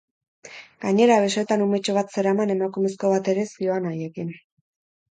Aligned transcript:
Gainera, 0.85 1.17
besoetan 1.25 1.65
umetxo 1.67 1.95
bat 1.99 2.17
zeraman 2.17 2.57
emakumezko 2.57 3.15
bat 3.15 3.33
ere 3.37 3.49
zihoan 3.55 3.91
haiekin. 3.95 4.37